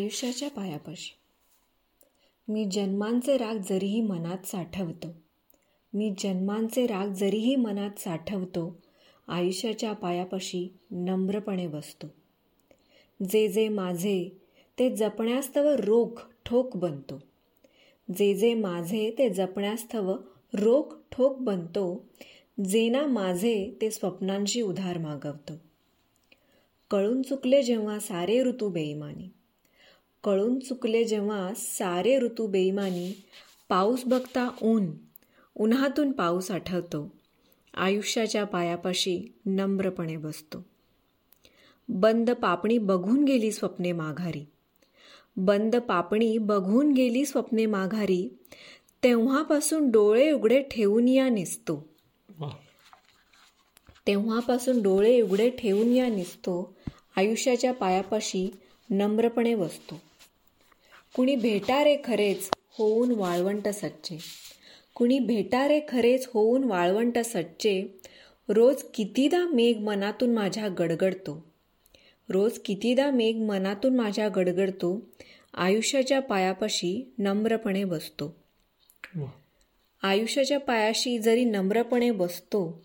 आयुष्याच्या 0.00 0.50
पायापाशी. 0.50 1.16
मी 2.48 2.64
जन्मांचे 2.70 3.36
राग 3.36 3.54
जरीही 3.54 4.00
मनात 4.00 4.46
साठवतो. 4.46 5.08
मी 5.94 6.14
जन्मांचे 6.18 6.86
राग 6.86 7.08
जरीही 7.08 7.56
मनात 7.56 7.98
साठवतो 7.98 8.78
आयुष्याच्या 9.28 9.92
पायापाशी 9.92 10.68
नम्रपणे 10.90 11.66
बसतो. 11.66 12.06
जे 13.30 13.48
जे 13.48 13.68
माझे 13.68 14.42
ते 14.78 14.96
जपण्यास्तव 14.96 15.68
रोख 15.68 16.28
ठोक 16.46 16.76
बनतो. 16.76 17.22
जे 18.16 18.34
जे 18.34 18.54
माझे 18.54 19.14
ते 19.18 19.30
जपण्यास्तव 19.30 20.16
रोख 20.54 20.96
ठोक 21.12 21.38
बनतो. 21.38 22.04
जेना 22.64 23.06
माझे 23.06 23.78
ते 23.80 23.90
स्वप्नांशी 23.90 24.60
उधार 24.60 24.98
मागवतो. 24.98 25.52
कळून 26.90 27.22
चुकले 27.22 27.62
जेव्हा 27.62 27.98
सारे 27.98 28.42
ऋतू 28.42 28.68
बेईमानी. 28.68 29.28
कळून 30.24 30.58
चुकले 30.58 31.04
जेव्हा 31.04 31.52
सारे 31.56 32.18
ऋतू 32.18 32.46
बेईमानी 32.46 33.22
पाऊस 33.68 34.04
बघता 34.04 34.50
ऊन 34.62 34.86
उन्हातून 35.54 36.12
पाऊस 36.12 36.50
आठवतो. 36.50 37.12
आयुष्याच्या 37.74 38.44
पायापाशी 38.44 39.34
नम्रपणे 39.46 40.16
बसतो. 40.16 40.66
बंद 41.88 42.30
पापणी 42.30 42.78
बघून 42.78 43.24
गेली 43.24 43.52
स्वप्ने 43.52 43.92
माघारी. 43.92 44.46
बंद 45.36 45.76
पापणी 45.76 46.38
बघून 46.38 46.92
गेली 46.92 47.24
स्वप्ने 47.24 47.66
माघारी. 47.66 48.38
तेव्हापासून 49.02 49.90
डोळे 49.90 50.30
उघडे 50.30 50.62
ठेवून 50.62 51.08
या 51.08 51.28
निसतो. 51.28 51.88
तेव्हापासून 54.06 54.82
डोळे 54.82 55.20
उघडे 55.20 55.50
ठेवून 55.50 55.92
या 55.92 56.08
निसतो. 56.08 56.76
आयुष्याच्या 57.16 57.72
पायापाशी 57.72 58.56
नम्रपणे 58.90 59.54
बसतो. 59.54 60.09
कुणी 61.16 61.36
भेटा 61.36 61.84
रे 61.84 61.96
खरेच 62.04 62.50
होऊन 62.78 63.10
वाळवंट 63.10 63.68
सच्चे. 63.68 64.18
कुणी 64.94 65.18
भेटा 65.18 65.68
रे 65.68 65.80
खरेच 65.88 66.28
होऊन 66.34 66.64
वाळवंट 66.64 67.18
सच्चे. 67.18 68.00
रोज 68.48 68.82
कितीदा 68.94 69.48
मेघ 69.48 69.78
मनातून 69.78 70.34
माझ्या 70.34 70.68
गडगडतो. 70.68 71.52
रोज 72.28 72.58
कितीदा 72.58 73.10
मेघ 73.10 73.36
मनातून 73.36 73.96
माझ्या 73.96 74.28
गडगडतो. 74.28 75.00
आयुष्याच्या 75.54 76.20
पायापाशी 76.20 77.12
नम्रपणे 77.18 77.84
बसतो. 77.84 78.36
आयुष्याच्या 80.02 80.60
पायाशी 80.60 81.18
जरी 81.18 81.44
नम्रपणे 81.44 82.10
बसतो. 82.10 82.82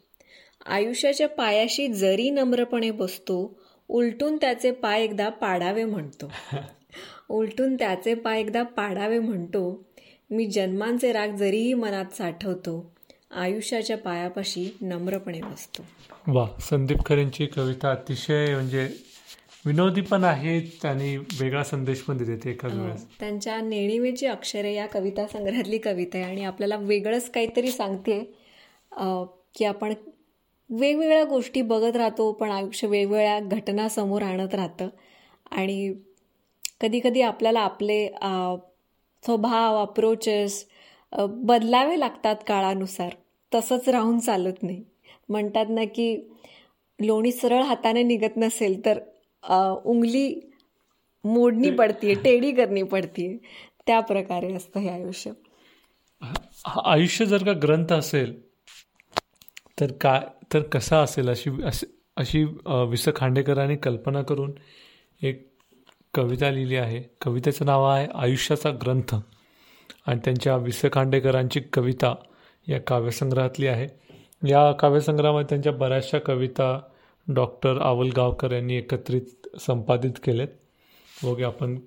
आयुष्याच्या 0.65 1.27
पायाशी 1.27 1.87
जरी 1.87 2.29
नम्रपणे 2.29 2.91
बसतो. 2.91 3.59
उलटून 3.87 4.37
त्याचे 4.37 4.71
पाय 4.71 5.03
एकदा 5.03 5.29
पाडावे 5.29 5.83
म्हणतो. 5.83 6.31
उलटून 7.29 7.75
त्याचे 7.75 8.13
पाय 8.15 8.39
एकदा 8.39 8.63
पाडावे 8.63 9.19
म्हणतो. 9.19 9.83
मी 10.29 10.45
जन्मांचे 10.45 11.11
राग 11.13 11.35
जरीही 11.37 11.73
मनात 11.73 12.13
साठवतो 12.13 12.83
आयुष्याच्या 13.31 13.97
पायापाशी 13.97 14.69
नम्रपणे 14.81 15.41
बसतो. 15.41 15.83
वा 16.27 16.45
संदीप 16.59 17.05
खरेंची 17.05 17.45
कविता 17.45 17.91
अतिशय 17.91 18.53
म्हणजे 18.53 18.87
विनोदी 19.65 20.01
पण 20.01 20.23
आहेत 20.23 20.85
आणि 20.85 21.15
वेगळा 21.39 21.63
संदेश 21.63 22.01
पण 22.01 22.17
देते 22.17 22.49
एका 22.49 22.67
वेळेस. 22.67 23.05
त्यांच्या 23.19 23.59
नेणिवेची 23.61 24.25
अक्षरे 24.25 24.73
या 24.73 24.85
कविता 24.85 25.25
संग्रहातली 25.27 25.77
कविता 25.77 26.17
आहे 26.17 26.25
आणि 26.25 26.43
आपल्याला 26.43 26.75
वेगळंच 26.77 27.29
काहीतरी 27.31 27.71
सांगते 27.71 28.19
की 29.55 29.65
आपण 29.65 29.93
वेगवेगळ्या 30.69 31.23
गोष्टी 31.23 31.61
बघत 31.61 31.95
राहतो 31.95 32.31
पण 32.31 32.49
आयुष्य 32.49 32.87
वेगवेगळ्या 32.87 33.39
घटना 33.39 33.87
समोर 33.89 34.21
आणत 34.21 34.53
राहतं. 34.55 34.89
आणि 35.51 35.93
कधीकधी 36.81 37.21
आपल्याला 37.21 37.59
आपले 37.59 38.07
स्वभाव 39.23 39.81
अप्रोचेस 39.81 40.65
बदलावे 41.13 41.99
लागतात 41.99 42.35
काळानुसार. 42.47 43.13
तसंच 43.51 43.89
राहून 43.89 44.19
चालत 44.19 44.63
नाही. 44.63 44.83
म्हणतात 45.29 45.65
ना 45.69 45.83
की 45.85 46.15
लोणी 46.99 47.31
सरळ 47.31 47.61
हाताने 47.63 48.03
निघत 48.03 48.37
नसेल 48.37 48.79
तर 48.85 48.99
उंगली 49.85 50.39
मोडणी 51.23 51.69
पडतीये 51.69 52.13
टेडी 52.23 52.51
करणी 52.51 52.83
पडतीये. 52.83 53.37
त्या 53.87 53.99
प्रकारे 53.99 54.53
असतं 54.53 54.79
हे 54.79 54.89
आयुष्य. 54.89 55.31
आयुष्य 56.83 57.25
जर 57.25 57.43
का 57.43 57.53
ग्रंथ 57.63 57.93
असेल 57.93 58.33
तर 59.79 59.91
काय 60.01 60.21
तर 60.53 60.61
कसा 60.73 61.01
असेल 61.01 61.29
अशी 61.29 61.49
अशी 62.17 62.43
विस 62.89 63.07
खांडेकरांनी 63.15 63.75
कल्पना 63.75 64.21
करून 64.21 64.51
एक 65.21 65.47
कविता 66.15 66.51
लिहिली 66.51 66.75
आहे. 66.75 67.03
कवितेचं 67.21 67.65
नाव 67.65 67.89
आहे 67.89 68.07
आयुष्याचा 68.15 68.71
ग्रंथ. 68.71 69.15
आणि 70.05 70.19
त्यांच्या 70.23 70.57
विस 70.57 70.81
खांडेकरांची 70.93 71.59
कविता 71.59 72.15
या 72.67 72.79
काव्यसंग्रहातली 72.79 73.67
आहे. 73.67 73.87
या 74.49 74.71
काव्यसंग्रहामध्ये 74.71 75.49
त्यांच्या 75.49 75.71
बऱ्याचशा 75.71 76.19
कविता 76.19 76.79
डॉक्टर 77.27 77.81
आवलगावकर 77.81 78.51
यांनी 78.51 78.75
एकत्रित 78.75 79.57
संपादित 79.59 80.11
केलेत. 80.23 80.47
बघे 81.23 81.43
आपण 81.43 81.79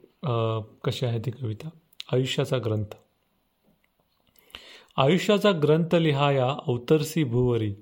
कशी 0.84 1.06
आहे 1.06 1.18
ती 1.18 1.30
कविता. 1.30 1.68
आयुष्याचा 2.12 2.58
ग्रंथ. 2.58 2.94
आयुष्याचा 4.96 5.52
ग्रंथ 5.52 5.94
लिहाया 5.94 6.56
अवतरसी 6.66 7.24
भुवरी. 7.24 7.74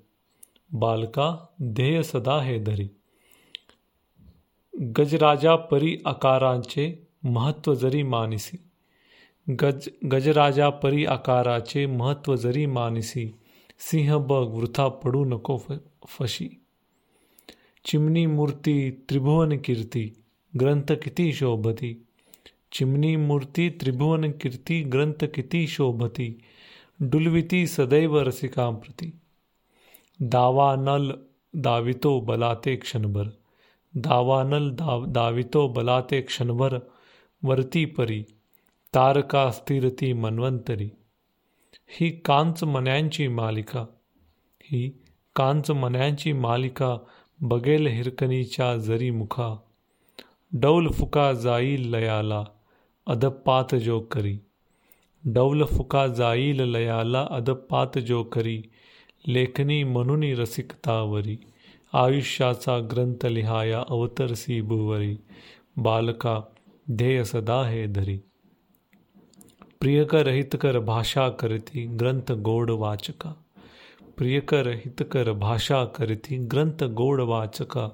बालका 0.73 1.37
ध्येय 1.63 2.03
सदा 2.03 2.43
हे 2.43 2.59
धरी. 2.59 2.89
गजराजा 4.87 5.57
परी 5.57 5.99
आकारांचे 6.07 7.07
महत्त्व 7.25 7.75
जरी 7.75 8.03
मानिसी 8.03 8.57
गज 9.61 9.89
गजराजा 10.13 10.71
परी 10.71 11.05
आकाराचे 11.05 11.87
महत्त्व 11.87 12.37
जरी 12.37 12.67
मानिसी 12.67 13.35
सिंह 13.79 14.17
बग 14.19 14.49
वृथा 14.55 14.89
पडू 14.89 15.25
नको 15.25 15.59
फशी. 16.09 16.51
चिमणी 17.85 18.27
मूर्ती 18.27 18.91
त्रिभुवन 18.91 19.59
कीर्ती 19.59 20.13
ग्रंथ 20.61 20.93
किती 20.93 21.33
शोभती. 21.33 22.07
चिमणी 22.73 23.17
मूर्ती 23.17 23.71
त्रिभुवन 23.71 24.31
कीर्ती 24.31 24.83
ग्रंथ 24.83 25.25
किती 25.35 25.67
शोभती. 25.67 26.43
डुलविती 27.01 27.67
सदैव 27.67 28.21
रसिकांप्रती. 28.21 29.13
दावानल 30.21 31.13
दावितो 31.57 32.21
बलाते 32.21 32.77
क्षणभर. 32.77 33.46
दावानल 33.97 34.71
दाव 34.71 35.05
दावितो 35.05 35.69
बलाते 35.69 36.21
क्षणभर 36.21 36.79
वरती 37.43 37.85
परी 37.85 38.25
तारका 38.95 39.51
स्थिरती 39.51 40.13
मन्वंतरी. 40.13 40.91
ही 41.89 42.11
कांच 42.11 42.65
मन्यांची 42.65 43.29
मालिका 43.29 43.87
ही 44.63 45.03
कांच 45.37 45.71
मन्यांची 45.71 46.33
मालिका 46.33 46.97
बगेल 47.41 47.87
हिरकणीच्या 47.87 48.77
जरी 48.77 49.11
मुखा. 49.11 49.57
डौल 50.53 50.91
फुका 50.91 51.33
जाईल 51.33 51.91
लयाला 51.91 52.45
अधपात 53.07 53.75
जो 53.75 54.01
करी. 54.01 54.39
डौल 55.25 55.65
फुका 55.65 56.07
जाईल 56.07 56.61
लयाला 56.61 57.27
अधपात 57.31 57.99
जो 57.99 58.23
करी 58.23 58.63
लेखनी 59.27 59.85
म्हणून 59.85 60.23
रसिकतावरी 60.23 61.37
आयुष्याचा 61.93 62.79
ग्रंथ 62.79 63.27
लिहाया 63.27 63.85
अवतरसी 63.89 64.61
भुवरी 64.61 65.17
बालका 65.77 66.41
ध्येय 66.91 67.25
सदा 67.25 67.69
हे 67.69 67.87
धरी. 67.87 68.19
प्रियकर 69.81 70.29
हितकर 70.29 70.79
भाषा 70.79 71.29
करती 71.29 71.87
ग्रंथ 71.87 72.33
गोड 72.33 72.71
वाचका. 72.71 73.35
प्रियकर 74.17 74.67
हितकर 74.67 75.33
भाषा 75.33 75.85
करती 75.85 76.37
ग्रंथ 76.37 76.85
गोड 76.85 77.21
वाचका. 77.21 77.89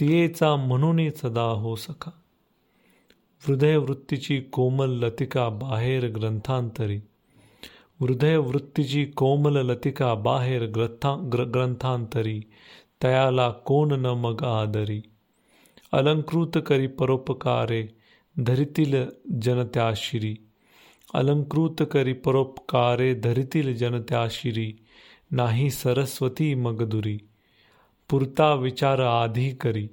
तियेचा 0.00 0.56
म्हणून 0.56 1.10
सदा 1.10 1.42
हो 1.42 1.76
सका 1.76 2.10
हृदय 3.48 3.76
वृत्तीची 3.76 4.40
कोमल 4.40 4.90
लतिका 4.90 5.48
बाहेर 5.48 6.08
ग्रंथांतरी. 6.08 7.00
हृदय 8.00 8.36
वृत्तीची 8.36 9.04
कोमल 9.04 9.56
लतिका 9.56 10.14
बाहेर 10.14 10.66
ग्रंथा 10.66 11.30
ग्र 11.32 11.44
ग्रंथांतरी. 11.44 12.42
तयाला 13.04 13.50
कोण 13.66 13.92
न 14.00 14.06
मग 14.06 14.44
आदरी 14.44 15.00
अलंकृत 15.92 16.58
करी 16.66 16.86
परोपकारे 16.86 17.82
धरितील 18.36 18.94
जनत्याशिरी 19.42 20.34
अलंकृत 21.14 21.82
करी 21.92 22.12
परोपकारे 22.12 23.12
धरितील 23.14 23.74
जनत्याशिरी 23.76 24.72
नाही 25.32 25.70
सरस्वती 25.70 26.54
मगदुरी 26.54 27.18
पुरता 28.10 28.52
विचार 28.54 29.00
आधी 29.00 29.50
करी 29.50 29.86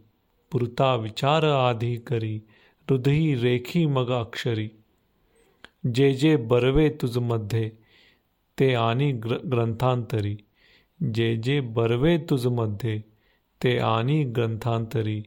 पुरता 0.51 0.93
विचार 0.95 1.43
आधी 1.43 1.95
करी 2.07 2.35
हृदयी 2.87 3.35
रेखी 3.35 3.85
मग 3.85 4.09
अक्षरी 4.11 4.67
जे 5.95 6.13
जे 6.13 6.35
बरवे 6.35 6.89
तुझमध्ये 7.01 7.69
ते 8.57 8.73
आणि 8.75 9.11
ग्र 9.23 9.37
ग्रंथांतरी 9.51 10.35
जे 11.01 11.35
जे 11.35 11.59
बर्वे 11.59 12.17
तुझमध्ये 12.29 12.99
ते 13.61 13.77
आणि 13.77 14.23
ग्रंथांतरी 14.23 15.21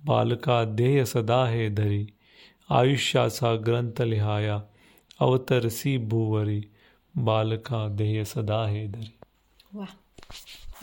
बालका 0.00 0.62
ध्येय 0.64 1.04
सदा 1.04 1.44
हे 1.46 1.68
धरी. 1.68 2.04
आयुष्याचा 2.70 3.54
ग्रंथ 3.56 4.02
लिहाया 4.02 4.58
अवतरसी 5.20 5.96
भूवरी 5.98 6.60
बालका 7.14 7.86
ध्येय 7.88 8.24
सदा 8.24 8.64
हे 8.66 8.86
धरी. 8.86 9.10
वा 9.74 9.84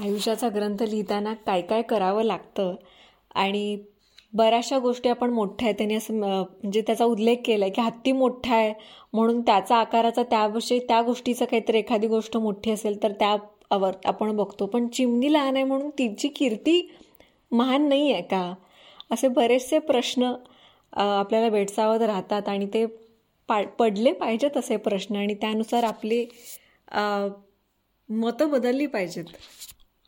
आयुष्याचा 0.04 0.50
ग्रंथ 0.50 0.84
लिहिताना 0.84 1.34
काय 1.46 1.62
काय 1.62 1.82
करावं 1.82 2.24
लागतं? 2.24 2.76
आणि 3.36 3.78
बऱ्याचशा 4.34 4.78
गोष्टी 4.80 5.10
आपण 5.10 5.30
मोठ्या 5.30 5.66
आहेत 5.68 5.78
त्यांनी 5.78 5.96
असं 5.96 6.20
म्हणजे 6.20 6.82
त्याचा 6.82 7.06
उल्लेख 7.06 7.38
केला 7.46 7.66
आहे 7.66 7.74
की 7.74 7.82
हत्ती 7.82 8.12
मोठा 8.12 8.56
आहे 8.56 8.74
म्हणून 9.14 9.42
त्याचा 9.42 9.78
आकाराचा 9.78 10.24
त्याविषयी 10.24 10.80
त्या 10.80 11.02
गोष्टीचं 11.02 11.46
काहीतरी 11.46 11.78
एखादी 11.78 12.08
गोष्ट 12.08 12.38
मोठी 12.38 12.72
असेल 12.72 13.04
तर 13.04 13.12
त्या 13.12 13.36
त्यावर 13.74 13.94
आपण 14.06 14.36
बघतो 14.36 14.66
पण 14.66 14.88
चिमणी 14.88 15.32
लहान 15.34 15.56
आहे 15.56 15.64
म्हणून 15.66 15.90
तिची 15.90 16.28
कीर्ती 16.28 16.82
महान 17.52 17.88
नाही 17.90 18.12
आहे 18.12 18.22
का? 18.22 18.54
असे 19.12 19.28
बरेचसे 19.28 19.80
प्रश्न 19.80 20.32
आपल्याला 20.94 21.50
भेडसावत 21.50 22.02
राहतात 22.02 22.50
आणि 22.50 22.66
ते 22.74 22.86
पा 23.50 23.62
पडले 23.80 24.12
पाहिजेत 24.14 24.58
असे 24.58 24.78
प्रश्न 24.78 25.16
आणि 25.16 25.34
त्यानुसार 25.42 25.84
आपली 25.84 26.26
मतं 28.10 28.50
बदलली 28.52 28.86
पाहिजेत. 28.88 29.26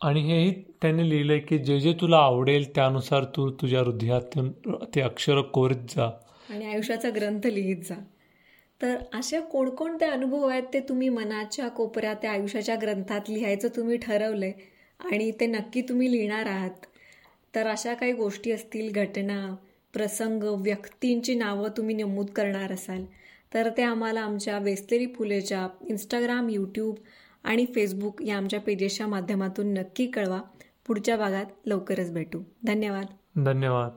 आणि 0.00 0.20
हेही 0.20 0.50
त्यांनी 0.82 1.08
लिहिलंय 1.08 1.38
की 1.38 1.58
जे 1.58 1.78
जे 1.80 1.92
तुला 2.00 2.18
आवडेल 2.18 2.74
त्यानुसार 2.74 3.24
तू 3.36 3.50
तुझ्या 3.60 3.80
हृदयातून 3.80 4.50
ते 4.94 5.00
अक्षर 5.00 5.40
कोरीत 5.54 5.96
जा. 5.96 6.10
आणि 6.50 6.64
आयुष्याचा 6.64 7.08
ग्रंथ 7.14 7.46
लिहित 7.46 7.84
जा. 7.84 7.94
तर 8.82 8.96
असे 9.14 9.40
कोणकोणते 9.40 10.04
अनुभव 10.04 10.46
आहेत 10.48 10.62
ते 10.72 10.80
तुम्ही 10.80 11.08
मनाच्या 11.08 11.68
कोपऱ्यात 11.68 12.16
त्या 12.16 12.32
आयुष्याच्या 12.32 12.76
ग्रंथात 12.82 13.20
लिहायचं 13.28 13.68
तुम्ही 13.76 13.96
ठरवलंय 13.96 14.52
आणि 15.00 15.30
ते 15.30 15.46
नक्की 15.46 15.82
तुम्ही 15.82 16.12
लिहिणार 16.12 16.46
आहात. 16.46 16.86
तर 17.54 17.66
अशा 17.66 17.94
काही 17.94 18.12
गोष्टी 18.12 18.50
असतील 18.50 18.92
घटना 18.92 19.54
प्रसंग 19.92 20.42
व्यक्तींची 20.42 21.34
नावं 21.34 21.68
तुम्ही 21.76 21.96
नमूद 21.96 22.30
करणार 22.30 22.72
असाल 22.72 23.04
तर 23.54 23.68
ते 23.76 23.82
आम्हाला 23.82 24.20
आमच्या 24.20 24.58
वेस्तेरी 24.58 25.06
फुलेच्या 25.06 25.68
इंस्टाग्राम 25.88 26.48
यूट्यूब 26.48 26.96
आणि 27.44 27.66
फेसबुक 27.74 28.22
या 28.22 28.36
आमच्या 28.36 28.60
पेजेसच्या 28.60 29.06
माध्यमातून 29.06 29.72
नक्की 29.74 30.06
कळवा. 30.06 30.40
पुढच्या 30.86 31.16
भागात 31.16 31.46
लवकरच 31.66 32.12
भेटू. 32.12 32.42
धन्यवाद. 32.64 33.06
धन्यवाद. 33.44 33.90